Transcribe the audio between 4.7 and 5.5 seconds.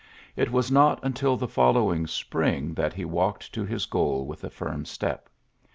step.